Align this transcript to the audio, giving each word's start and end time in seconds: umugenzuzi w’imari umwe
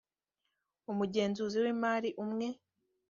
umugenzuzi 0.91 1.57
w’imari 1.63 2.09
umwe 2.23 2.47